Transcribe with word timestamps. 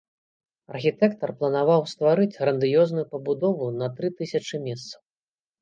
Архітэктар 0.75 1.33
планаваў 1.41 1.85
стварыць 1.93 2.33
грандыёзную 2.41 3.05
пабудову 3.15 3.71
на 3.79 3.91
тры 4.01 4.13
тысячы 4.23 4.55
месцаў. 4.69 5.01